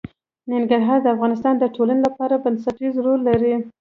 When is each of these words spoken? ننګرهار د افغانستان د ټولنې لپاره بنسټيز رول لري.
ننګرهار 0.51 0.99
د 1.01 1.07
افغانستان 1.15 1.53
د 1.57 1.63
ټولنې 1.75 2.01
لپاره 2.07 2.41
بنسټيز 2.43 2.93
رول 3.05 3.19
لري. 3.29 3.53